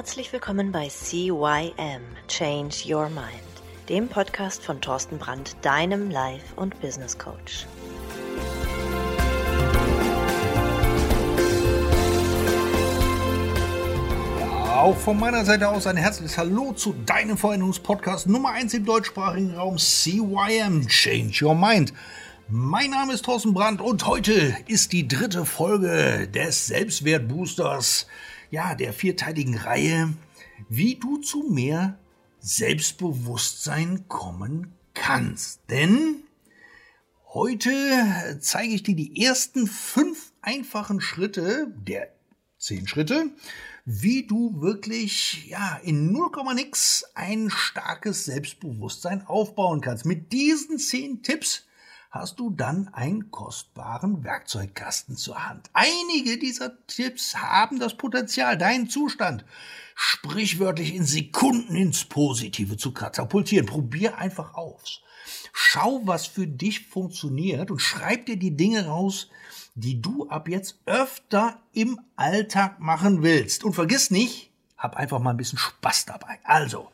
[0.00, 3.28] Herzlich willkommen bei CYM Change Your Mind,
[3.90, 7.66] dem Podcast von Thorsten Brandt, deinem Life- und Business Coach.
[14.74, 19.54] Auch von meiner Seite aus ein herzliches Hallo zu deinem Veränderungspodcast Nummer 1 im deutschsprachigen
[19.54, 21.92] Raum CYM Change Your Mind.
[22.48, 28.06] Mein Name ist Thorsten Brandt und heute ist die dritte Folge des Selbstwertboosters,
[28.50, 30.12] ja, der vierteiligen Reihe,
[30.68, 31.98] wie du zu mehr
[32.40, 35.60] Selbstbewusstsein kommen kannst.
[35.70, 36.22] Denn
[37.32, 42.12] heute zeige ich dir die ersten fünf einfachen Schritte der
[42.58, 43.30] zehn Schritte,
[43.84, 50.04] wie du wirklich ja in 0, nix ein starkes Selbstbewusstsein aufbauen kannst.
[50.04, 51.66] Mit diesen zehn Tipps
[52.10, 55.70] hast du dann einen kostbaren Werkzeugkasten zur Hand.
[55.72, 59.44] Einige dieser Tipps haben das Potenzial, deinen Zustand
[59.94, 63.66] sprichwörtlich in Sekunden ins Positive zu katapultieren.
[63.66, 65.02] Probier einfach aus.
[65.52, 69.28] Schau, was für dich funktioniert und schreib dir die Dinge raus,
[69.74, 73.62] die du ab jetzt öfter im Alltag machen willst.
[73.62, 76.40] Und vergiss nicht, hab einfach mal ein bisschen Spaß dabei.
[76.42, 76.90] Also,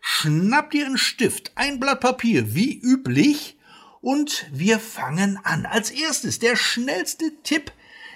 [0.00, 3.56] schnapp dir einen Stift, ein Blatt Papier, wie üblich,
[4.00, 5.66] und wir fangen an.
[5.66, 7.72] Als erstes der schnellste Tipp,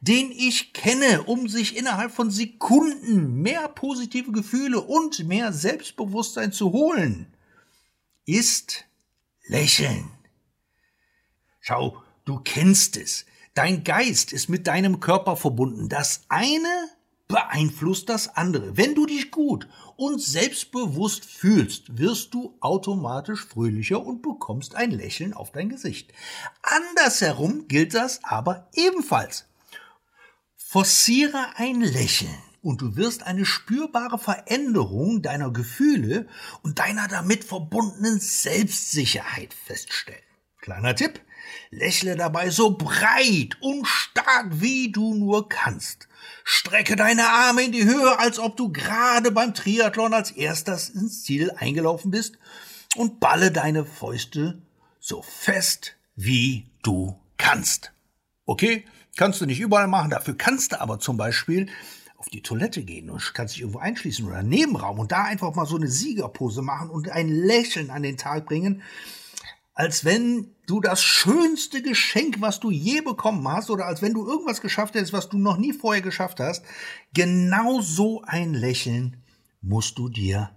[0.00, 6.72] den ich kenne, um sich innerhalb von Sekunden mehr positive Gefühle und mehr Selbstbewusstsein zu
[6.72, 7.26] holen,
[8.24, 8.84] ist
[9.46, 10.10] lächeln.
[11.60, 13.26] Schau, du kennst es.
[13.54, 15.88] Dein Geist ist mit deinem Körper verbunden.
[15.88, 16.90] Das eine
[17.28, 18.76] beeinflusst das andere.
[18.76, 25.34] Wenn du dich gut und selbstbewusst fühlst, wirst du automatisch fröhlicher und bekommst ein Lächeln
[25.34, 26.12] auf dein Gesicht.
[26.62, 29.46] Andersherum gilt das aber ebenfalls.
[30.56, 36.26] Forciere ein Lächeln und du wirst eine spürbare Veränderung deiner Gefühle
[36.62, 40.20] und deiner damit verbundenen Selbstsicherheit feststellen.
[40.60, 41.20] Kleiner Tipp,
[41.70, 46.08] lächle dabei so breit und stark wie du nur kannst.
[46.44, 51.22] Strecke deine Arme in die Höhe, als ob du gerade beim Triathlon als erstes ins
[51.22, 52.38] Ziel eingelaufen bist
[52.96, 54.62] und balle deine Fäuste
[55.00, 57.92] so fest wie du kannst.
[58.44, 58.84] Okay,
[59.16, 61.68] kannst du nicht überall machen, dafür kannst du aber zum Beispiel
[62.16, 65.66] auf die Toilette gehen und kannst dich irgendwo einschließen oder Nebenraum und da einfach mal
[65.66, 68.82] so eine Siegerpose machen und ein Lächeln an den Tag bringen
[69.76, 74.26] als wenn du das schönste Geschenk, was du je bekommen hast, oder als wenn du
[74.26, 76.64] irgendwas geschafft hättest, was du noch nie vorher geschafft hast,
[77.12, 79.22] genau so ein Lächeln
[79.60, 80.50] musst du dir,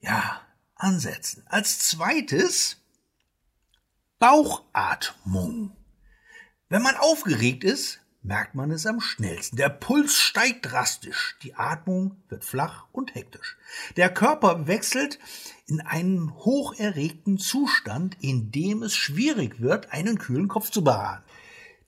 [0.00, 0.40] ja,
[0.74, 1.44] ansetzen.
[1.46, 2.78] Als zweites
[4.18, 5.76] Bauchatmung.
[6.70, 9.56] Wenn man aufgeregt ist, merkt man es am schnellsten.
[9.56, 13.56] Der Puls steigt drastisch, die Atmung wird flach und hektisch.
[13.96, 15.18] Der Körper wechselt
[15.66, 21.22] in einen hocherregten Zustand, in dem es schwierig wird, einen kühlen Kopf zu bewahren.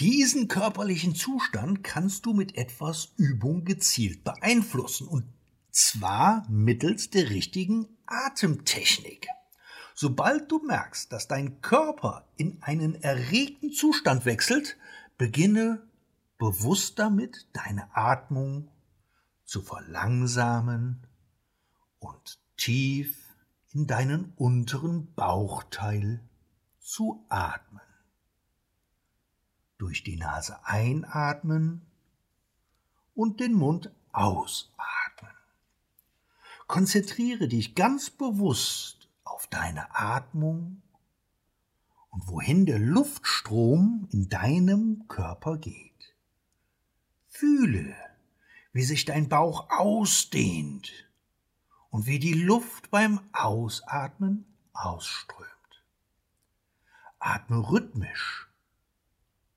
[0.00, 5.24] Diesen körperlichen Zustand kannst du mit etwas Übung gezielt beeinflussen und
[5.70, 9.28] zwar mittels der richtigen Atemtechnik.
[9.94, 14.76] Sobald du merkst, dass dein Körper in einen erregten Zustand wechselt,
[15.16, 15.82] beginne
[16.38, 18.70] bewusst damit, deine Atmung
[19.44, 21.06] zu verlangsamen
[21.98, 23.22] und tief
[23.72, 26.20] in deinen unteren Bauchteil
[26.80, 27.80] zu atmen.
[29.78, 31.86] Durch die Nase einatmen
[33.14, 35.32] und den Mund ausatmen.
[36.66, 40.82] Konzentriere dich ganz bewusst auf deine Atmung
[42.10, 45.95] und wohin der Luftstrom in deinem Körper geht.
[47.38, 47.94] Fühle,
[48.72, 50.90] wie sich dein Bauch ausdehnt
[51.90, 55.50] und wie die Luft beim Ausatmen ausströmt.
[57.18, 58.48] Atme rhythmisch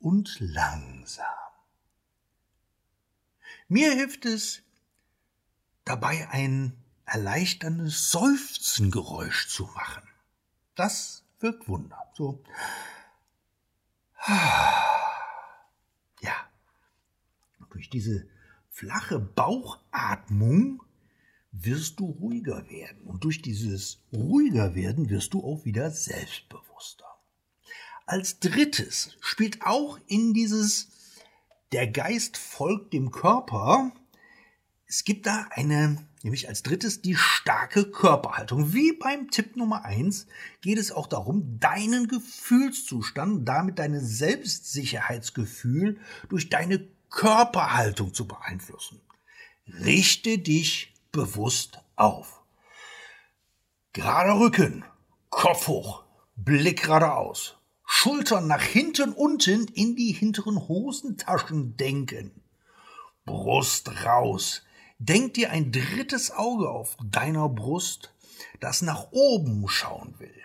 [0.00, 1.24] und langsam.
[3.68, 4.62] Mir hilft es,
[5.84, 6.76] dabei ein
[7.06, 10.06] erleichterndes Seufzengeräusch zu machen.
[10.74, 12.12] Das wirkt Wunder.
[12.14, 12.44] So.
[17.82, 18.24] Durch diese
[18.70, 20.84] flache Bauchatmung
[21.50, 23.02] wirst du ruhiger werden.
[23.02, 27.06] Und durch dieses ruhiger werden wirst du auch wieder selbstbewusster.
[28.06, 30.92] Als drittes spielt auch in dieses
[31.72, 33.90] der Geist folgt dem Körper.
[34.86, 38.74] Es gibt da eine, nämlich als drittes die starke Körperhaltung.
[38.74, 40.28] Wie beim Tipp Nummer eins
[40.60, 49.00] geht es auch darum, deinen Gefühlszustand, damit dein Selbstsicherheitsgefühl durch deine Körperhaltung zu beeinflussen.
[49.68, 52.42] Richte dich bewusst auf.
[53.92, 54.84] Gerader Rücken,
[55.28, 56.04] Kopf hoch,
[56.34, 62.42] Blick geradeaus, Schultern nach hinten unten in die hinteren Hosentaschen denken.
[63.26, 64.62] Brust raus.
[64.98, 68.14] Denk dir ein drittes Auge auf deiner Brust,
[68.60, 70.42] das nach oben schauen will.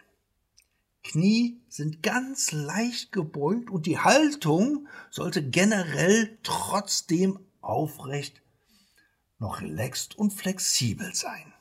[1.18, 8.44] Knie sind ganz leicht gebeugt und die Haltung sollte generell trotzdem aufrecht,
[9.40, 11.54] noch relaxed und flexibel sein.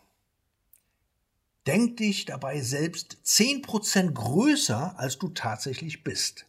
[1.66, 6.44] Denk dich dabei selbst zehn Prozent größer, als du tatsächlich bist.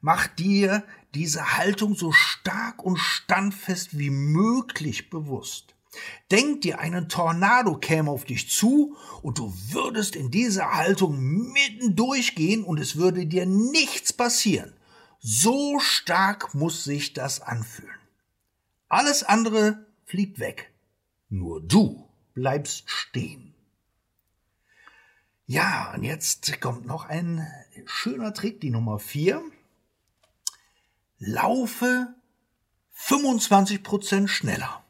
[0.00, 0.82] Mach dir
[1.12, 5.74] diese Haltung so stark und standfest wie möglich bewusst.
[6.30, 11.18] Denk dir, einen Tornado käme auf dich zu und du würdest in dieser Haltung
[11.52, 14.72] mitten durchgehen und es würde dir nichts passieren.
[15.18, 17.90] So stark muss sich das anfühlen.
[18.88, 20.72] Alles andere fliegt weg.
[21.28, 23.54] Nur du bleibst stehen.
[25.46, 27.46] Ja, und jetzt kommt noch ein
[27.84, 29.42] schöner Trick, die Nummer vier.
[31.18, 32.14] Laufe
[32.96, 34.84] 25% schneller.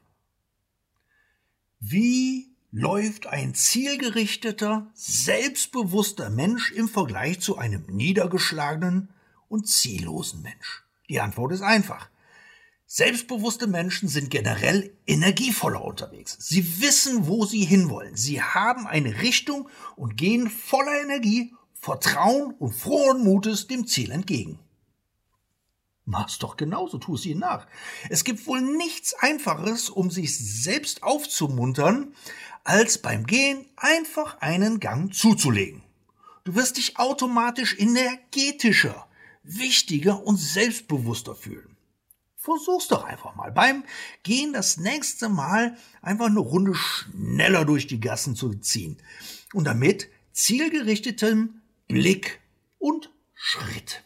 [1.82, 9.08] Wie läuft ein zielgerichteter, selbstbewusster Mensch im Vergleich zu einem niedergeschlagenen
[9.48, 10.84] und ziellosen Mensch?
[11.08, 12.10] Die Antwort ist einfach.
[12.84, 16.36] Selbstbewusste Menschen sind generell energievoller unterwegs.
[16.38, 18.14] Sie wissen, wo sie hinwollen.
[18.14, 24.58] Sie haben eine Richtung und gehen voller Energie, Vertrauen und frohen Mutes dem Ziel entgegen.
[26.10, 27.68] Mach's doch genauso, tu es ihnen nach.
[28.08, 32.16] Es gibt wohl nichts Einfacheres, um sich selbst aufzumuntern,
[32.64, 35.84] als beim Gehen einfach einen Gang zuzulegen.
[36.42, 39.06] Du wirst dich automatisch energetischer,
[39.44, 41.76] wichtiger und selbstbewusster fühlen.
[42.34, 43.52] Versuch's doch einfach mal.
[43.52, 43.84] Beim
[44.24, 49.00] Gehen das nächste Mal einfach eine Runde schneller durch die Gassen zu ziehen.
[49.54, 52.40] Und damit zielgerichtetem Blick
[52.78, 54.02] und Schritt.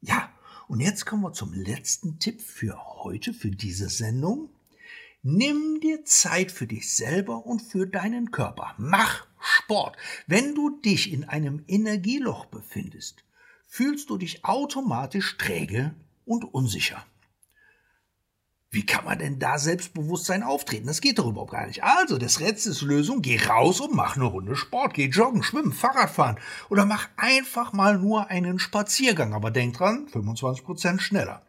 [0.00, 0.30] Ja,
[0.68, 4.50] und jetzt kommen wir zum letzten Tipp für heute, für diese Sendung.
[5.22, 8.74] Nimm dir Zeit für dich selber und für deinen Körper.
[8.78, 9.96] Mach Sport.
[10.26, 13.24] Wenn du dich in einem Energieloch befindest,
[13.66, 17.04] fühlst du dich automatisch träge und unsicher.
[18.70, 20.86] Wie kann man denn da Selbstbewusstsein auftreten?
[20.86, 21.84] Das geht doch überhaupt gar nicht.
[21.84, 23.22] Also, das Rätsel ist Lösung.
[23.22, 24.94] Geh raus und mach eine Runde Sport.
[24.94, 26.38] Geh joggen, schwimmen, Fahrrad fahren.
[26.68, 29.34] Oder mach einfach mal nur einen Spaziergang.
[29.34, 31.42] Aber denk dran, 25% schneller.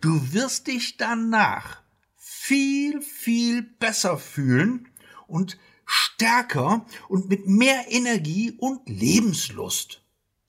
[0.00, 1.82] Du wirst dich danach
[2.16, 4.88] viel, viel besser fühlen
[5.26, 10.02] und stärker und mit mehr Energie und Lebenslust,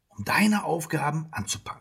[0.09, 1.80] um deine Aufgaben anzupacken.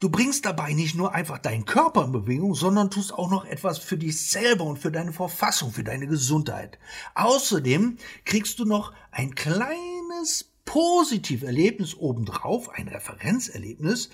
[0.00, 3.78] Du bringst dabei nicht nur einfach deinen Körper in Bewegung, sondern tust auch noch etwas
[3.78, 6.78] für dich selber und für deine Verfassung, für deine Gesundheit.
[7.16, 14.10] Außerdem kriegst du noch ein kleines Positiverlebnis obendrauf, ein Referenzerlebnis,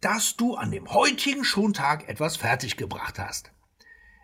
[0.00, 3.50] dass du an dem heutigen Schontag etwas fertiggebracht hast.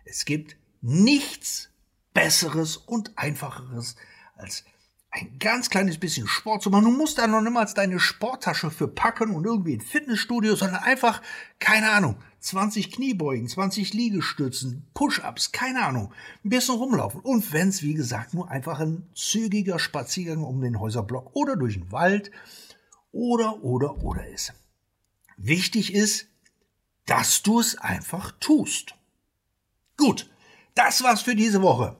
[0.05, 1.71] Es gibt nichts
[2.13, 3.97] Besseres und Einfacheres
[4.35, 4.63] als
[5.11, 6.85] ein ganz kleines bisschen Sport zu machen.
[6.85, 11.21] Du musst da noch niemals deine Sporttasche für packen und irgendwie ein Fitnessstudio, sondern einfach,
[11.59, 16.13] keine Ahnung, 20 Kniebeugen, 20 Liegestützen, Push-ups, keine Ahnung,
[16.45, 17.19] ein bisschen rumlaufen.
[17.21, 21.91] Und wenn's, wie gesagt, nur einfach ein zügiger Spaziergang um den Häuserblock oder durch den
[21.91, 22.31] Wald
[23.11, 24.53] oder, oder, oder ist.
[25.35, 26.27] Wichtig ist,
[27.05, 28.95] dass du es einfach tust.
[29.97, 30.29] Gut,
[30.73, 31.97] das war's für diese Woche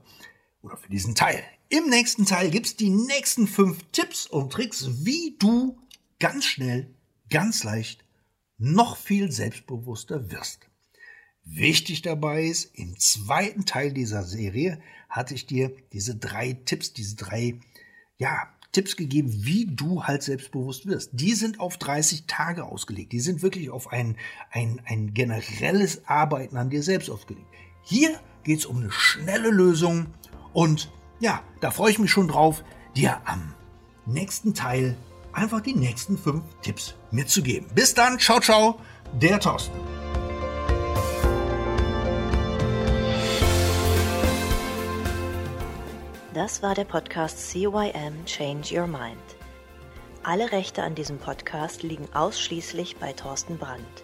[0.61, 1.43] oder für diesen Teil.
[1.71, 5.79] Im nächsten Teil gibt's die nächsten fünf Tipps und Tricks, wie du
[6.19, 6.93] ganz schnell,
[7.29, 8.03] ganz leicht
[8.57, 10.67] noch viel selbstbewusster wirst.
[11.45, 17.15] Wichtig dabei ist, im zweiten Teil dieser Serie hatte ich dir diese drei Tipps, diese
[17.15, 17.57] drei,
[18.17, 21.11] ja, Tipps gegeben, wie du halt selbstbewusst wirst.
[21.13, 23.13] Die sind auf 30 Tage ausgelegt.
[23.13, 24.17] Die sind wirklich auf ein,
[24.49, 27.47] ein, ein generelles Arbeiten an dir selbst ausgelegt.
[27.81, 30.07] Hier geht's um eine schnelle Lösung
[30.51, 32.63] und ja, da freue ich mich schon drauf,
[32.95, 33.53] dir am
[34.05, 34.97] nächsten Teil
[35.31, 37.69] einfach die nächsten fünf Tipps mitzugeben.
[37.73, 38.79] Bis dann, ciao, ciao,
[39.13, 39.79] der Thorsten.
[46.33, 49.19] Das war der Podcast CYM Change Your Mind.
[50.23, 54.03] Alle Rechte an diesem Podcast liegen ausschließlich bei Thorsten Brandt.